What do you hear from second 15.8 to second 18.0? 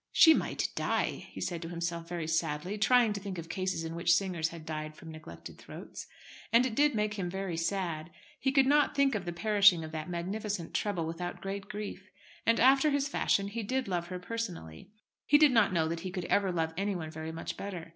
that he could ever love anyone very much better.